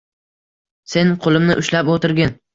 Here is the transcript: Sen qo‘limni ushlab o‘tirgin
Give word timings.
Sen 0.95 1.13
qo‘limni 1.27 1.59
ushlab 1.65 1.95
o‘tirgin 1.99 2.37